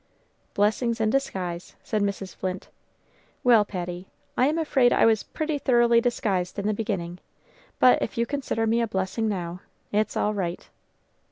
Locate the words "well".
3.43-3.63